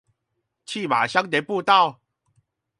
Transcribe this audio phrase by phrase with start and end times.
[0.65, 2.01] 赤馬鄉的步道